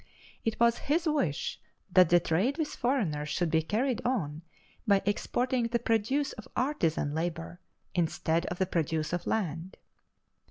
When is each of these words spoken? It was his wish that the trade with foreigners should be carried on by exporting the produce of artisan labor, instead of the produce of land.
It 0.43 0.59
was 0.59 0.79
his 0.89 1.05
wish 1.07 1.59
that 1.91 2.09
the 2.09 2.19
trade 2.19 2.57
with 2.57 2.69
foreigners 2.69 3.29
should 3.29 3.51
be 3.51 3.61
carried 3.61 4.01
on 4.03 4.41
by 4.87 5.03
exporting 5.05 5.67
the 5.67 5.77
produce 5.77 6.31
of 6.33 6.47
artisan 6.55 7.13
labor, 7.13 7.59
instead 7.93 8.47
of 8.47 8.57
the 8.57 8.65
produce 8.65 9.13
of 9.13 9.27
land. 9.27 9.77